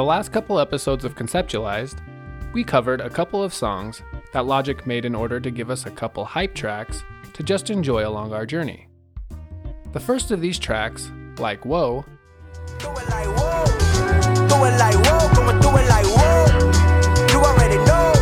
[0.00, 1.98] the last couple episodes of Conceptualized,
[2.54, 4.00] we covered a couple of songs
[4.32, 7.02] that Logic made in order to give us a couple hype tracks
[7.34, 8.88] to just enjoy along our journey.
[9.92, 12.06] The first of these tracks, like Whoa,
[12.78, 13.66] Do it like whoa.
[14.48, 15.34] Do it like whoa.
[15.34, 16.46] Going do it like whoa.
[17.34, 18.14] You already know.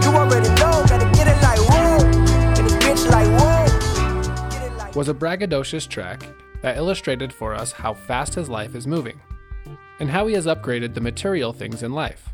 [0.00, 0.86] You already know.
[0.88, 1.98] Gotta get it like whoa.
[2.56, 4.48] And this bitch like whoa.
[4.48, 6.26] Get it like was a braggadocious track
[6.62, 9.20] that illustrated for us how fast his life is moving
[10.00, 12.30] and how he has upgraded the material things in life.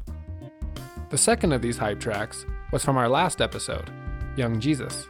[1.10, 3.91] The second of these hype tracks was from our last episode,
[4.36, 5.09] Young Jesus.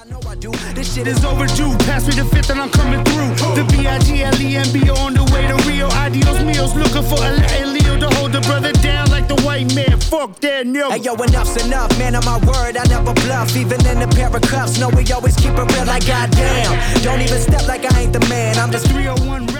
[0.00, 0.50] I know I do.
[0.72, 1.76] This shit It is is overdue.
[1.84, 3.34] Pass me the fifth and I'm coming through.
[3.52, 5.88] The B-I-G-L-E-M-B on the way to Rio.
[5.88, 6.74] Adios meals.
[6.74, 10.00] Looking for a Latin Leo to hold the brother down like the white man.
[10.00, 10.90] Fuck that no.
[10.90, 12.16] Hey yo, enough's enough, man.
[12.16, 13.54] On my word, I never bluff.
[13.54, 15.84] Even in a pair of cuffs, no, we always keep it real.
[15.84, 18.56] Like goddamn, don't even step like I ain't the man.
[18.56, 19.59] I'm just 301 reppin' second.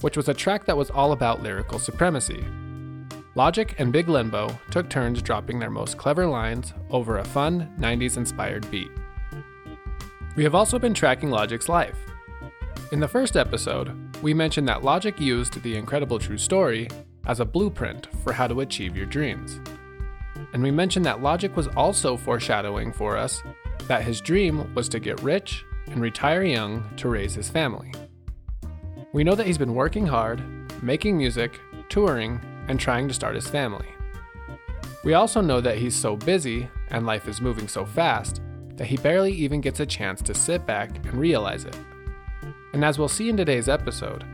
[0.00, 2.44] Which was a track that was all about lyrical supremacy.
[3.34, 8.16] Logic and Big Lenbo took turns dropping their most clever lines over a fun, 90s
[8.16, 8.90] inspired beat.
[10.36, 11.96] We have also been tracking Logic's life.
[12.90, 16.88] In the first episode, we mentioned that Logic used the incredible true story
[17.26, 19.60] as a blueprint for how to achieve your dreams.
[20.52, 23.42] And we mentioned that Logic was also foreshadowing for us
[23.88, 27.92] that his dream was to get rich and retire young to raise his family.
[29.12, 30.42] We know that he's been working hard,
[30.82, 33.88] making music, touring, and trying to start his family.
[35.02, 38.42] We also know that he's so busy and life is moving so fast
[38.76, 41.76] that he barely even gets a chance to sit back and realize it.
[42.74, 44.24] And as we'll see in today's episode,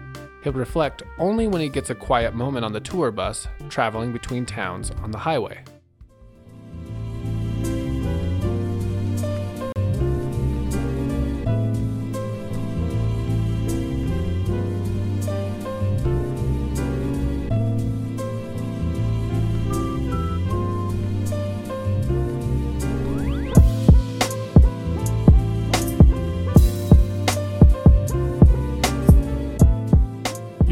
[0.43, 4.45] he'll reflect only when he gets a quiet moment on the tour bus traveling between
[4.45, 5.63] towns on the highway.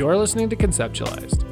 [0.03, 1.45] You're listening to Conceptualized,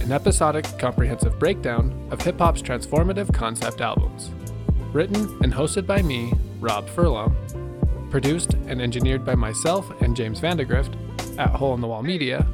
[0.00, 4.30] an episodic, comprehensive breakdown of hip hop's transformative concept albums.
[4.92, 7.34] Written and hosted by me, Rob Furlong.
[8.08, 10.94] Produced and engineered by myself and James Vandegrift
[11.36, 12.46] at Hole in the Wall Media.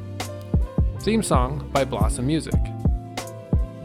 [1.01, 2.59] Theme song by Blossom Music.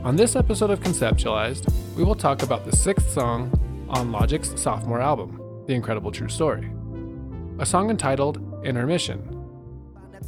[0.05, 3.53] On this episode of Conceptualized, we will talk about the sixth song
[3.91, 6.71] on Logic's sophomore album, The Incredible True Story.
[7.59, 9.38] A song entitled Intermission.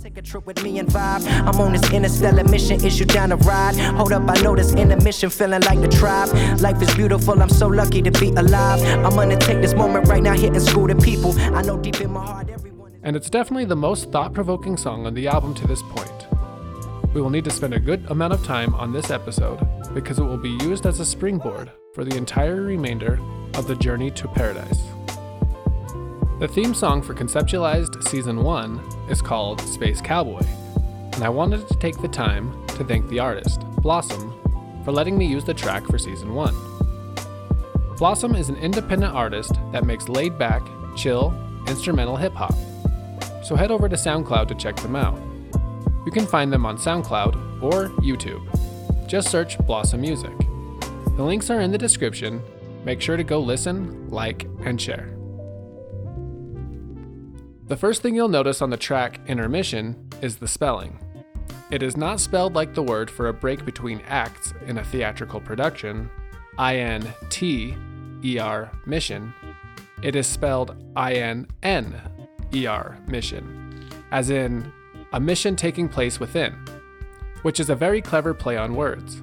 [0.02, 1.26] Take a trip with me and vibe.
[1.46, 2.82] I'm on this interstellar mission.
[2.82, 3.76] Is you down to ride?
[3.76, 6.30] Hold up, I know this intermission, feeling like the tribe.
[6.60, 7.40] Life is beautiful.
[7.42, 8.82] I'm so lucky to be alive.
[9.04, 11.38] I'm gonna take this moment right now, hitting school to people.
[11.54, 12.70] I know deep in my heart, everyone
[13.02, 16.10] and it's definitely the most thought provoking song on the album to this point.
[17.14, 19.60] We will need to spend a good amount of time on this episode
[19.92, 23.18] because it will be used as a springboard for the entire remainder
[23.54, 24.80] of the journey to paradise.
[26.40, 28.80] The theme song for Conceptualized Season 1
[29.10, 30.40] is called Space Cowboy,
[31.12, 34.32] and I wanted to take the time to thank the artist, Blossom,
[34.82, 36.54] for letting me use the track for Season 1.
[37.98, 40.62] Blossom is an independent artist that makes laid back,
[40.96, 41.34] chill,
[41.66, 42.54] instrumental hip hop.
[43.44, 45.20] So head over to SoundCloud to check them out.
[46.06, 48.46] You can find them on SoundCloud or YouTube.
[49.06, 50.38] Just search Blossom Music.
[51.18, 52.40] The links are in the description.
[52.86, 55.19] Make sure to go listen, like, and share.
[57.70, 60.98] The first thing you'll notice on the track Intermission is the spelling.
[61.70, 65.40] It is not spelled like the word for a break between acts in a theatrical
[65.40, 66.10] production,
[66.58, 67.76] I N T
[68.24, 69.32] E R mission.
[70.02, 71.94] It is spelled I N N
[72.52, 74.72] E R mission, as in
[75.12, 76.54] a mission taking place within,
[77.42, 79.22] which is a very clever play on words.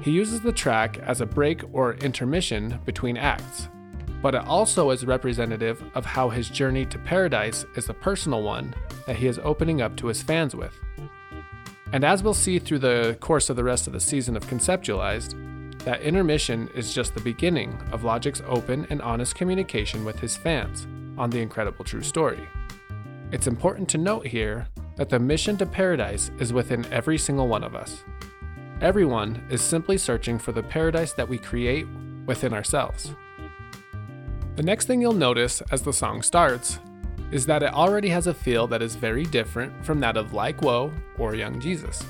[0.00, 3.68] He uses the track as a break or intermission between acts,
[4.22, 8.72] but it also is representative of how his journey to paradise is a personal one
[9.06, 10.78] that he is opening up to his fans with.
[11.92, 15.34] And as we'll see through the course of the rest of the season of Conceptualized,
[15.84, 20.86] that intermission is just the beginning of Logic's open and honest communication with his fans
[21.18, 22.48] on the incredible true story.
[23.32, 27.64] It's important to note here that the mission to paradise is within every single one
[27.64, 28.04] of us.
[28.80, 31.86] Everyone is simply searching for the paradise that we create
[32.26, 33.12] within ourselves.
[34.54, 36.78] The next thing you'll notice as the song starts
[37.30, 40.60] is that it already has a feel that is very different from that of Like
[40.62, 42.04] Whoa or Young Jesus.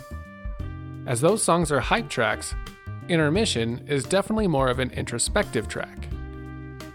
[1.06, 2.54] As those songs are hype tracks,
[3.08, 6.08] Intermission is definitely more of an introspective track.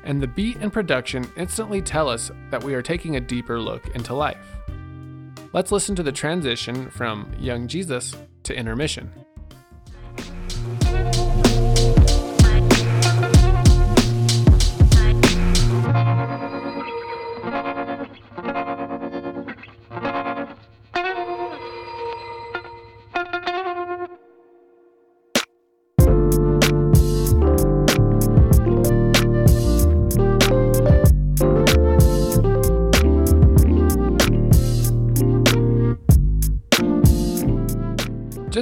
[0.03, 3.87] And the beat and production instantly tell us that we are taking a deeper look
[3.95, 4.55] into life.
[5.53, 9.11] Let's listen to the transition from Young Jesus to intermission.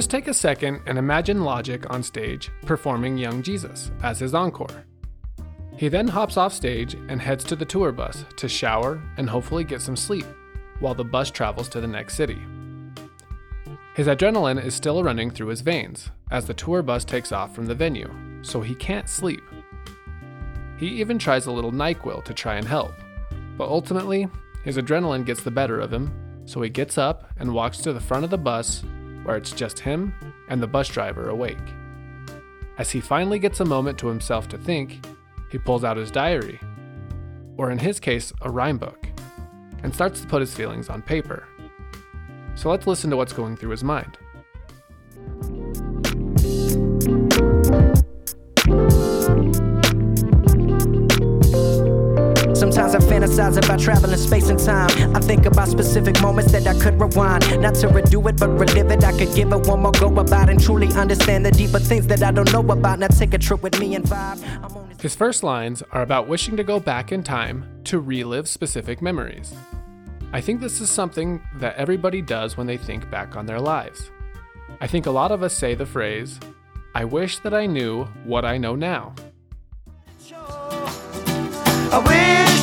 [0.06, 4.84] Just take a second and imagine Logic on stage performing Young Jesus as his encore.
[5.76, 9.64] He then hops off stage and heads to the tour bus to shower and hopefully
[9.64, 10.24] get some sleep
[10.78, 12.38] while the bus travels to the next city.
[13.96, 17.66] His adrenaline is still running through his veins as the tour bus takes off from
[17.66, 18.08] the venue,
[18.42, 19.42] so he can't sleep.
[20.78, 22.92] He even tries a little NyQuil to try and help,
[23.58, 24.28] but ultimately,
[24.62, 26.12] his adrenaline gets the better of him,
[26.44, 28.84] so he gets up and walks to the front of the bus
[29.26, 30.14] where it's just him
[30.48, 31.58] and the bus driver awake.
[32.78, 35.04] As he finally gets a moment to himself to think,
[35.50, 36.60] he pulls out his diary,
[37.56, 39.06] or in his case, a rhyme book,
[39.82, 41.48] and starts to put his feelings on paper.
[42.54, 44.18] So let's listen to what's going through his mind.
[53.26, 55.16] Fantasize about traveling space and time.
[55.16, 57.60] I think about specific moments that I could rewind.
[57.60, 59.04] Not to redo it, but relive it.
[59.04, 62.22] I could give it one more go about and truly understand the deeper things that
[62.22, 62.98] I don't know about.
[62.98, 65.00] Now take a trip with me and vibe.
[65.00, 69.54] His first lines are about wishing to go back in time to relive specific memories.
[70.32, 74.10] I think this is something that everybody does when they think back on their lives.
[74.80, 76.40] I think a lot of us say the phrase,
[76.94, 79.14] I wish that I knew what I know now.
[81.88, 82.55] I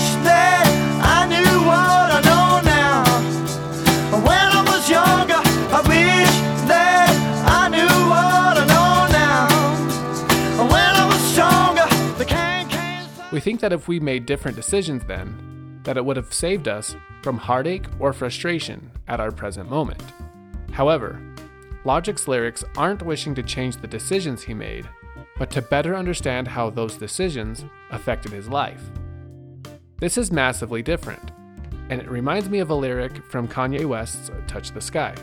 [13.34, 16.96] We think that if we made different decisions then, that it would have saved us
[17.24, 20.04] from heartache or frustration at our present moment.
[20.72, 21.20] However,
[21.84, 24.88] Logic's lyrics aren't wishing to change the decisions he made,
[25.40, 28.84] but to better understand how those decisions affected his life.
[29.98, 31.32] This is massively different,
[31.90, 35.16] and it reminds me of a lyric from Kanye West's Touch the Sky.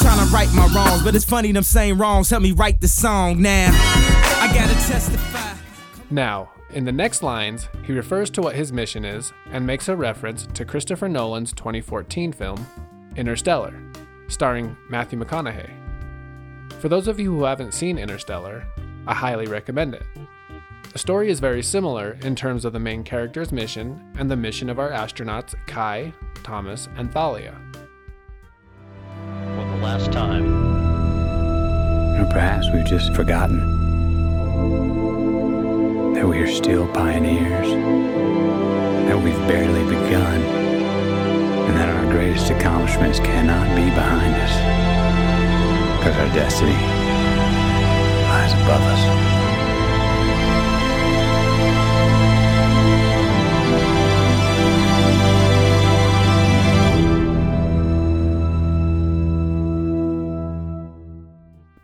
[0.00, 2.88] Trying to right my wrongs, but it's funny them same wrongs help me write the
[2.88, 3.70] song now.
[3.72, 5.56] I gotta testify.
[6.10, 9.96] Now, in the next lines, he refers to what his mission is and makes a
[9.96, 12.66] reference to Christopher Nolan's 2014 film,
[13.16, 13.74] Interstellar,
[14.28, 15.70] starring Matthew McConaughey.
[16.80, 18.64] For those of you who haven't seen Interstellar,
[19.06, 20.04] I highly recommend it.
[20.92, 24.70] The story is very similar in terms of the main character's mission and the mission
[24.70, 26.12] of our astronauts Kai,
[26.42, 27.54] Thomas, and Thalia.
[29.90, 30.46] Last time.
[32.20, 33.58] Or perhaps we've just forgotten
[36.14, 37.68] that we are still pioneers,
[39.08, 40.40] that we've barely begun,
[41.66, 44.54] and that our greatest accomplishments cannot be behind us
[45.98, 46.78] because our destiny
[48.30, 49.39] lies above us.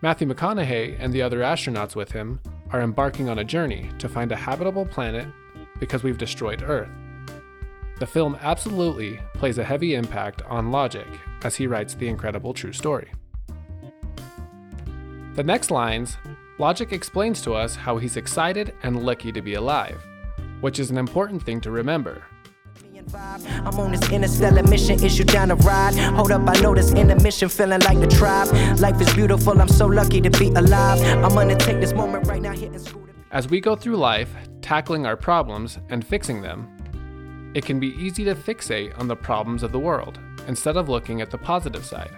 [0.07, 2.39] Matthew McConaughey and the other astronauts with him
[2.71, 5.27] are embarking on a journey to find a habitable planet
[5.81, 6.89] because we've destroyed Earth.
[7.99, 11.09] The film absolutely plays a heavy impact on Logic
[11.43, 13.11] as he writes the incredible true story.
[15.35, 16.19] The next lines,
[16.61, 20.01] Logic explains to us how he's excited and lucky to be alive,
[20.61, 22.23] which is an important thing to remember.
[23.15, 25.95] I'm on this interstellar mission, issue down the ride.
[25.95, 28.49] Hold up, I know this intermission, feeling like the tribe.
[28.81, 31.01] Life is beautiful, I'm so lucky to be alive.
[31.25, 33.09] I'm gonna take this moment right now, hitting screw.
[33.31, 34.31] As we go through life,
[34.63, 39.63] tackling our problems and fixing them, it can be easy to fixate on the problems
[39.63, 42.11] of the world instead of looking at the positive side.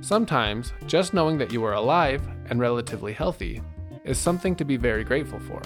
[0.00, 3.62] Sometimes, just knowing that you are alive and relatively healthy
[4.04, 5.62] is something to be very grateful for.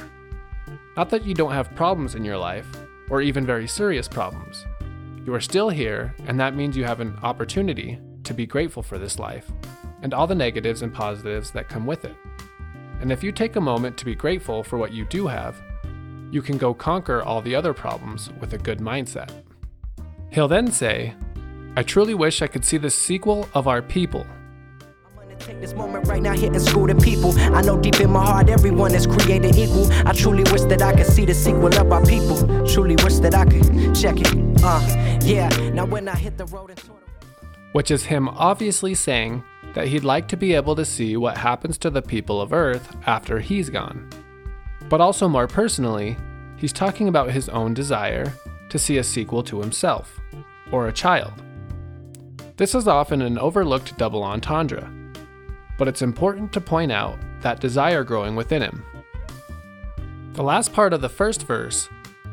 [0.96, 2.66] Not that you don't have problems in your life,
[3.10, 4.66] or even very serious problems.
[5.24, 8.98] You are still here, and that means you have an opportunity to be grateful for
[8.98, 9.50] this life
[10.02, 12.14] and all the negatives and positives that come with it.
[13.00, 15.60] And if you take a moment to be grateful for what you do have,
[16.30, 19.30] you can go conquer all the other problems with a good mindset.
[20.30, 21.14] He'll then say,
[21.76, 24.26] I truly wish I could see the sequel of our people.
[25.38, 27.32] Take this moment right now here and school the people.
[27.38, 29.90] I know deep in my heart everyone is created equal.
[30.06, 32.36] I truly wish that I could see the sequel of our people.
[32.66, 34.34] Truly wish that I could check it.
[34.62, 35.48] Uh, yeah.
[35.70, 37.08] Now when I hit the road and sort of
[37.72, 41.78] which is him obviously saying that he'd like to be able to see what happens
[41.78, 44.08] to the people of Earth after he's gone.
[44.88, 46.16] But also, more personally,
[46.56, 48.32] he's talking about his own desire
[48.70, 50.18] to see a sequel to himself,
[50.72, 51.32] or a child.
[52.56, 54.90] This is often an overlooked double entendre,
[55.78, 58.84] but it's important to point out that desire growing within him.
[60.34, 61.88] The last part of the first verse,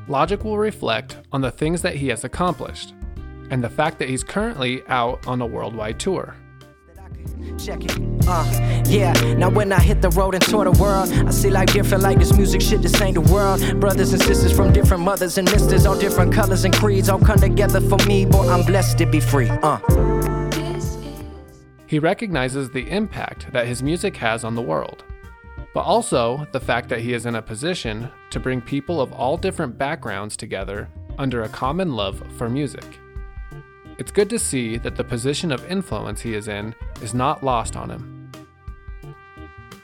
[0.07, 2.93] Logic will reflect on the things that he has accomplished,
[3.49, 6.35] and the fact that he's currently out on a worldwide tour.
[7.57, 7.97] Check it.
[8.27, 9.13] Uh, yeah.
[9.35, 12.19] Now when I hit the road and tour the world, I see life different like
[12.19, 12.81] this music shit.
[12.81, 13.79] This ain't the world.
[13.79, 17.39] Brothers and sisters from different mothers and misters, all different colors and creeds, all come
[17.39, 18.25] together for me.
[18.25, 19.49] Boy, I'm blessed to be free.
[19.49, 20.24] Uh.
[21.95, 25.05] He recognizes the impact that his music has on the world,
[25.73, 29.37] but also the fact that he is in a position to bring people of all
[29.37, 32.99] different backgrounds together under a common love for music.
[33.97, 37.77] It's good to see that the position of influence he is in is not lost
[37.77, 38.29] on him.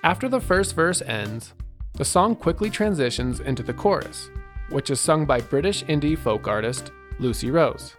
[0.03, 1.53] After the first verse ends,
[1.93, 4.29] the song quickly transitions into the chorus,
[4.69, 7.95] which is sung by British indie folk artist Lucy Rose.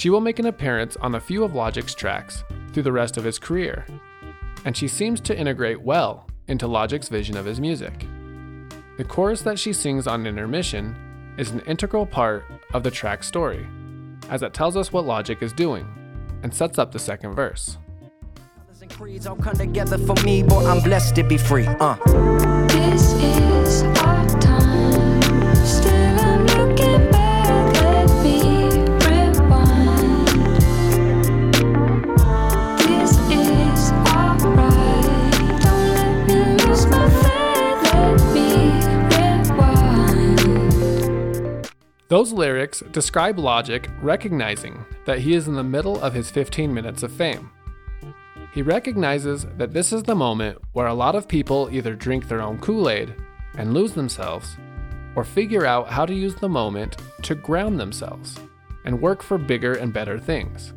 [0.00, 2.42] She will make an appearance on a few of Logic's tracks
[2.72, 3.84] through the rest of his career,
[4.64, 8.06] and she seems to integrate well into Logic's vision of his music.
[8.96, 10.96] The chorus that she sings on Intermission
[11.36, 13.66] is an integral part of the track's story,
[14.30, 15.86] as it tells us what Logic is doing
[16.42, 17.76] and sets up the second verse.
[18.96, 20.64] Creeds all come together for me, boy.
[20.64, 21.66] I'm blessed to be free.
[21.66, 21.96] Uh.
[22.68, 25.54] This is our time.
[25.66, 26.09] Still,
[42.10, 47.04] Those lyrics describe Logic recognizing that he is in the middle of his 15 minutes
[47.04, 47.52] of fame.
[48.52, 52.42] He recognizes that this is the moment where a lot of people either drink their
[52.42, 53.14] own Kool Aid
[53.56, 54.56] and lose themselves,
[55.14, 58.40] or figure out how to use the moment to ground themselves
[58.84, 60.72] and work for bigger and better things.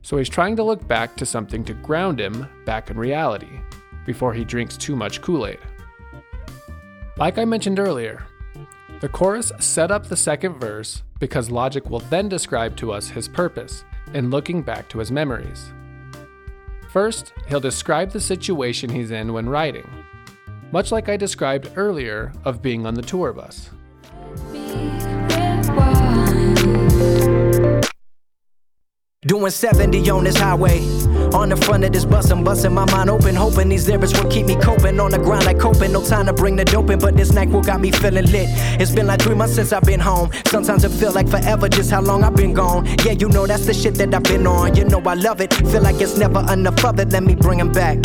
[0.00, 3.60] So he's trying to look back to something to ground him back in reality
[4.06, 5.58] before he drinks too much Kool Aid.
[7.18, 8.24] Like I mentioned earlier,
[9.00, 13.28] the chorus set up the second verse because Logic will then describe to us his
[13.28, 13.84] purpose
[14.14, 15.72] in looking back to his memories.
[16.90, 19.88] First, he'll describe the situation he's in when writing,
[20.72, 23.70] much like I described earlier of being on the tour bus.
[29.22, 30.78] Doing 70 on this highway.
[31.32, 34.30] On the front of this bus, I'm busting my mind open, hoping these lyrics will
[34.30, 35.00] keep me coping.
[35.00, 37.48] On the grind like coping, no time to bring the dope in, but this night
[37.48, 38.46] will got me feeling lit.
[38.78, 40.30] It's been like three months since I've been home.
[40.46, 42.86] Sometimes it feel like forever, just how long I've been gone.
[43.04, 44.76] Yeah, you know that's the shit that I've been on.
[44.76, 45.52] You know I love it.
[45.54, 47.08] Feel like it's never enough of it.
[47.08, 47.96] Let me bring 'em back.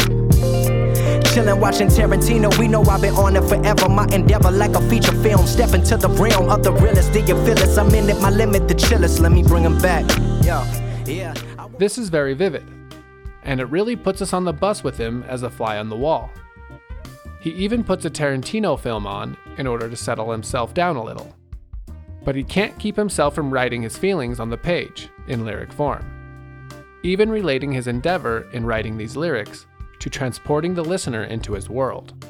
[1.32, 3.90] Chillin' watching Tarantino, we know I've been on it forever.
[3.90, 7.14] My endeavor, like a feature film, step into the realm of the realest.
[7.14, 7.78] Do you feel this?
[7.78, 9.20] I'm in at my limit, the chillest.
[9.20, 10.06] Let me bring 'em back.
[10.42, 10.66] Yeah,
[11.78, 12.64] This is very vivid,
[13.44, 15.96] and it really puts us on the bus with him as a fly on the
[15.96, 16.32] wall.
[17.42, 21.36] He even puts a Tarantino film on in order to settle himself down a little.
[22.24, 26.70] But he can't keep himself from writing his feelings on the page in lyric form,
[27.02, 29.66] even relating his endeavor in writing these lyrics
[30.00, 32.26] to transporting the listener into his world,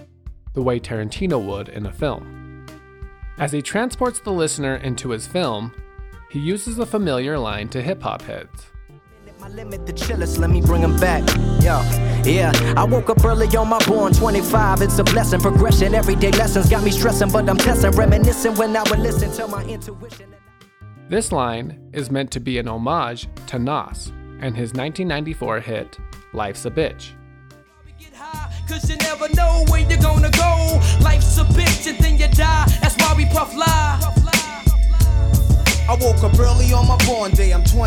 [0.53, 2.65] the way Tarantino would in a film.
[3.37, 5.73] As he transports the listener into his film,
[6.29, 8.70] he uses a familiar line to hip hop heads.
[9.41, 11.23] My limit, the chillest, let me bring 'em back.
[11.61, 11.81] Yeah,
[12.23, 12.51] yeah.
[12.77, 14.83] I woke up early on my born 25.
[14.83, 15.95] It's a blessing, progression.
[15.95, 19.63] Everyday lessons got me stressing, but I'm testing, reminiscing when I would listen to my
[19.63, 20.35] intuition.
[21.09, 25.97] This line is meant to be an homage to Nas and his 1994 hit,
[26.33, 27.13] Life's a Bitch.
[28.69, 30.79] Cause you never know where you're gonna go.
[31.01, 32.65] Life's a bitch and then you die.
[32.81, 34.11] That's why we puff lie.
[35.91, 37.40] I woke up early on my born day.
[37.40, 37.40] I'm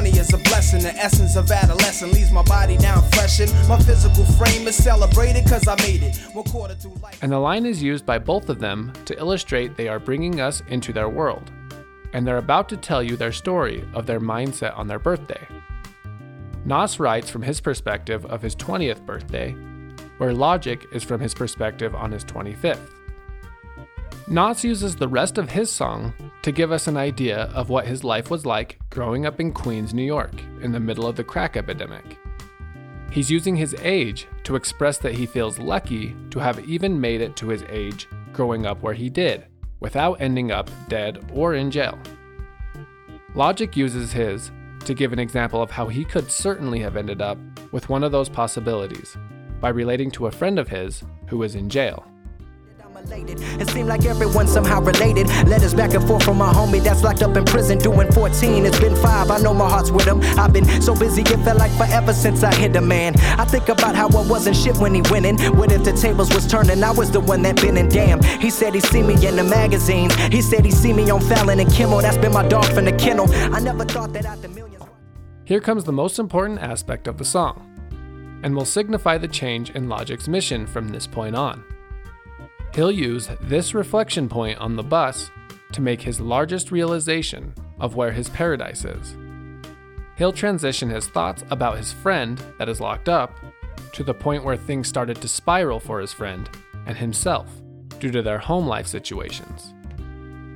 [0.04, 0.82] 20 is a blessing.
[0.82, 2.76] The essence of adolescence leaves my body.
[2.76, 6.16] My physical frame is celebrated cause I made it.
[6.34, 7.18] One quarter through life.
[7.23, 10.62] And the line is used by both of them to illustrate they are bringing us
[10.68, 11.50] into their world,
[12.12, 15.46] and they're about to tell you their story of their mindset on their birthday.
[16.66, 19.52] Nas writes from his perspective of his 20th birthday,
[20.18, 22.93] where Logic is from his perspective on his 25th.
[24.26, 28.02] Nas uses the rest of his song to give us an idea of what his
[28.02, 31.59] life was like growing up in Queens, New York, in the middle of the crack
[31.59, 32.19] epidemic.
[33.11, 37.37] He's using his age to express that he feels lucky to have even made it
[37.37, 39.45] to his age growing up where he did,
[39.81, 41.99] without ending up dead or in jail.
[43.35, 44.50] Logic uses his
[44.87, 47.37] to give an example of how he could certainly have ended up
[47.73, 49.19] with one of those possibilities
[49.61, 52.07] by relating to a friend of his who was in jail.
[53.12, 53.61] I'm.
[53.61, 55.28] It seemed like everyone somehow related.
[55.46, 58.66] Letters back and forth from my homie that's locked up in prison doing 14.
[58.66, 60.20] It's been five, I know my heart's with him.
[60.38, 63.18] I've been so busy, it felt like forever since I hit a man.
[63.38, 65.38] I think about how I wasn't shit when he winning.
[65.56, 66.82] What if the tables was turning?
[66.82, 68.23] I was the one that been in damn.
[68.23, 70.14] He said he see me in the magazines.
[70.16, 72.02] He said he see me on Fallon and Kimmel.
[72.02, 73.30] That's been my dog from the kennel.
[73.54, 74.82] I never thought that out the millions.
[75.44, 79.90] Here comes the most important aspect of the song, and will signify the change in
[79.90, 81.62] Logic's mission from this point on.
[82.75, 85.31] He'll use this reflection point on the bus
[85.73, 89.16] to make his largest realization of where his paradise is.
[90.16, 93.38] He'll transition his thoughts about his friend that is locked up
[93.93, 96.50] to the point where things started to spiral for his friend
[96.87, 97.49] and himself
[98.00, 99.73] due to their home life situations.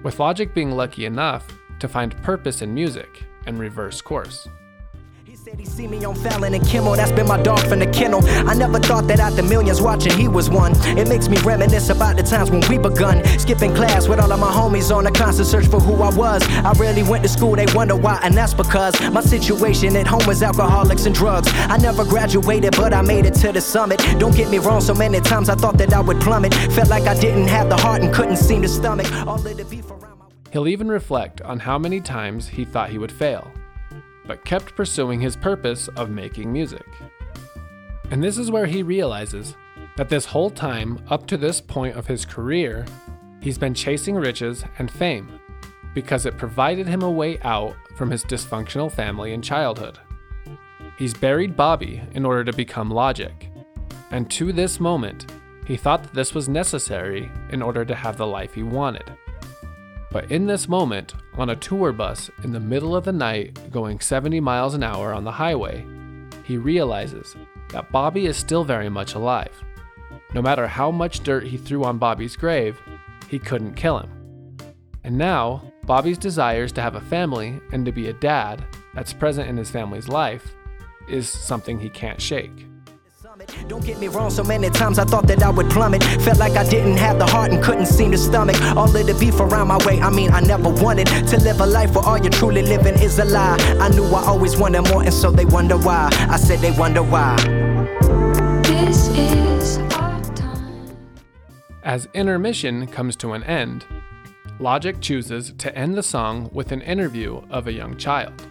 [0.03, 1.47] With Logic being lucky enough
[1.79, 4.49] to find purpose in music and reverse course.
[5.49, 6.97] Said he see me on Fallon and Kimmel.
[6.97, 8.21] That's been my dog from the kennel.
[8.47, 10.73] I never thought that out the millions watching, he was one.
[10.99, 14.39] It makes me reminisce about the times when we begun skipping class with all of
[14.41, 16.43] my homies on a constant search for who I was.
[16.47, 20.27] I rarely went to school, they wonder why, and that's because my situation at home
[20.27, 21.49] was alcoholics and drugs.
[21.55, 24.01] I never graduated, but I made it to the summit.
[24.19, 26.53] Don't get me wrong, so many times I thought that I would plummet.
[26.53, 29.65] Felt like I didn't have the heart and couldn't seem to stomach all of the
[29.65, 30.27] beef around my.
[30.53, 33.51] He'll even reflect on how many times he thought he would fail,
[34.29, 36.87] but kept pursuing his purpose of making music.
[38.13, 39.57] And this is where he realizes
[39.97, 42.87] that this whole time, up to this point of his career,
[43.41, 45.41] he's been chasing riches and fame
[45.95, 49.99] because it provided him a way out from his dysfunctional family and childhood.
[50.97, 53.51] He's buried Bobby in order to become Logic,
[54.11, 55.33] and to this moment,
[55.67, 59.13] he thought that this was necessary in order to have the life he wanted.
[60.11, 64.01] But in this moment, on a tour bus in the middle of the night going
[64.01, 65.85] 70 miles an hour on the highway,
[66.45, 67.37] he realizes
[67.71, 69.53] that Bobby is still very much alive.
[70.35, 72.81] No matter how much dirt he threw on Bobby's grave,
[73.29, 74.11] he couldn't kill him.
[75.05, 79.49] And now, Bobby's desires to have a family and to be a dad that's present
[79.49, 80.55] in his family's life
[81.09, 82.67] is something he can't shake.
[83.69, 86.03] Don't get me wrong, so many times I thought that I would plummet.
[86.03, 89.15] Felt like I didn't have the heart and couldn't seem to stomach all of the
[89.15, 90.01] beef around my way.
[90.01, 93.19] I mean, I never wanted to live a life where all you're truly living is
[93.19, 93.57] a lie.
[93.81, 96.09] I knew I always wanted more, and so they wonder why.
[96.29, 97.37] I said they wonder why.
[98.65, 100.97] This is our time.
[101.85, 103.85] As intermission comes to an end,
[104.61, 108.43] Logic chooses to end the song with an interview of a young child.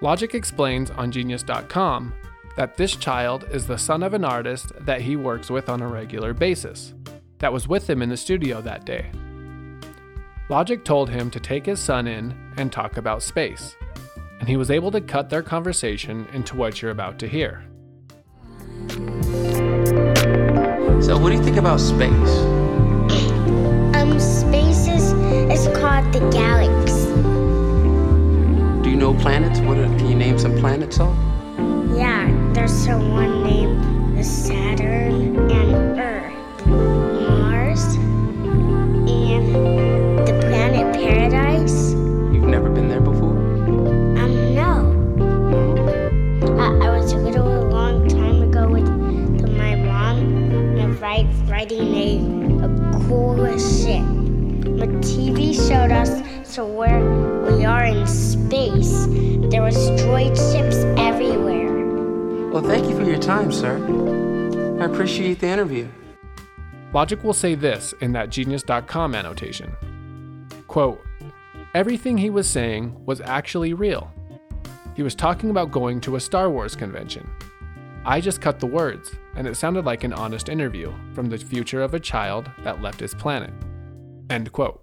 [0.00, 2.12] Logic explains on Genius.com
[2.58, 5.86] that this child is the son of an artist that he works with on a
[5.86, 6.92] regular basis,
[7.38, 9.08] that was with him in the studio that day.
[10.48, 13.76] Logic told him to take his son in and talk about space,
[14.40, 17.62] and he was able to cut their conversation into what you're about to hear.
[21.00, 22.10] So, what do you think about space?
[23.94, 27.06] Um, space is, is called the galaxy.
[28.82, 29.60] Do you know planets?
[29.60, 31.16] What are, can you name some planets off?
[31.96, 32.28] Yeah,
[32.68, 39.54] there's a one named Saturn and Earth, Mars, and
[40.26, 41.92] the planet Paradise.
[41.92, 43.38] You've never been there before?
[44.20, 44.92] Um, no.
[46.60, 48.84] I, I was a little a long time ago with
[49.40, 50.18] the, my mom
[50.76, 52.68] and ride, riding a, a
[53.08, 54.04] cool ship.
[54.76, 56.10] The TV showed us
[56.46, 57.00] so where
[57.50, 59.06] we are in space,
[59.50, 61.67] there was droid ships everywhere.
[62.52, 63.76] Well, thank you for your time, sir.
[64.80, 65.86] I appreciate the interview.
[66.94, 69.76] Logic will say this in that genius.com annotation.
[70.66, 71.04] Quote,
[71.74, 74.10] everything he was saying was actually real.
[74.96, 77.30] He was talking about going to a Star Wars convention.
[78.06, 81.82] I just cut the words, and it sounded like an honest interview from the future
[81.82, 83.52] of a child that left his planet.
[84.30, 84.82] End quote.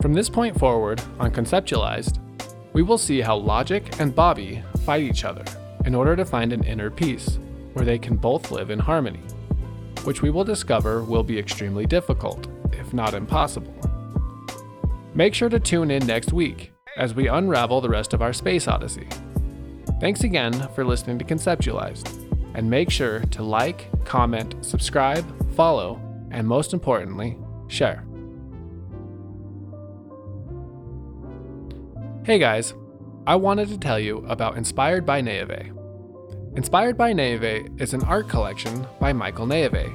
[0.00, 2.20] From this point forward, on Conceptualized,
[2.72, 5.44] we will see how Logic and Bobby fight each other
[5.86, 7.40] in order to find an inner peace,
[7.72, 9.22] where they can both live in harmony,
[10.04, 13.74] which we will discover will be extremely difficult, if not impossible.
[15.14, 18.68] Make sure to tune in next week as we unravel the rest of our space
[18.68, 19.08] odyssey.
[20.00, 22.08] Thanks again for listening to Conceptualized,
[22.54, 25.24] and make sure to like, comment, subscribe,
[25.56, 28.07] follow, and most importantly, share.
[32.28, 32.74] Hey guys,
[33.26, 35.72] I wanted to tell you about Inspired by Neave.
[36.56, 39.94] Inspired by Neave is an art collection by Michael Neave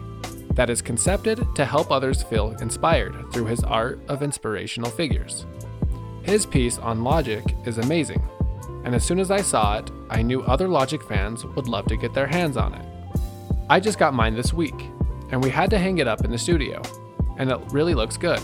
[0.55, 5.45] that is concepted to help others feel inspired through his art of inspirational figures.
[6.23, 8.27] His piece on logic is amazing,
[8.83, 11.97] and as soon as I saw it, I knew other Logic fans would love to
[11.97, 12.85] get their hands on it.
[13.69, 14.89] I just got mine this week,
[15.29, 16.81] and we had to hang it up in the studio,
[17.37, 18.41] and it really looks good.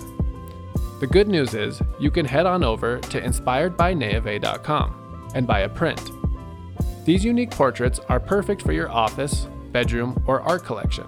[0.99, 6.11] The good news is you can head on over to inspiredbyneave.com and buy a print.
[7.05, 11.07] These unique portraits are perfect for your office, bedroom, or art collection.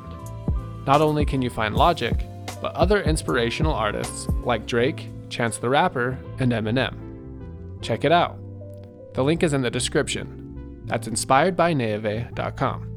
[0.87, 2.15] Not only can you find Logic,
[2.61, 7.81] but other inspirational artists like Drake, Chance the Rapper, and Eminem.
[7.81, 8.37] Check it out.
[9.13, 10.83] The link is in the description.
[10.85, 12.90] That's inspiredbyneave.com.